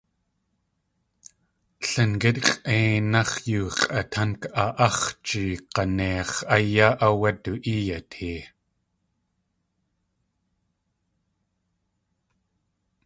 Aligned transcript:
Lingít 1.91 2.37
x̲ʼéináx̲ 2.47 3.31
yoo 3.49 3.67
x̲ʼatánk 3.77 4.39
a.áx̲ji 4.63 5.43
g̲aneix̲ 5.73 6.37
yáx̲ 6.73 6.95
áwé 7.05 7.29
du 7.43 7.51
ée 7.71 7.81
yatee. 7.87 8.41